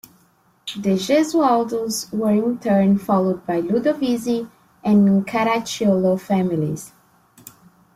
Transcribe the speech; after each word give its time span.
The 0.77 0.95
Gesualdos 0.95 2.11
were 2.11 2.31
in 2.31 2.57
turn 2.57 2.97
followed 2.97 3.45
by 3.45 3.61
the 3.61 3.67
Ludovisi 3.73 4.49
and 4.83 5.07
the 5.07 5.23
Caracciolo 5.31 6.19
families. 6.19 6.91